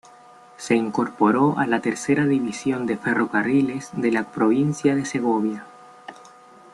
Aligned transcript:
Se 0.57 0.73
incorporó 0.75 1.59
a 1.59 1.67
la 1.67 1.79
Tercera 1.79 2.25
División 2.25 2.87
de 2.87 2.97
Ferrocarriles 2.97 3.91
de 3.93 4.11
la 4.11 4.23
provincia 4.31 4.95
de 4.95 5.05
Segovia. 5.05 5.67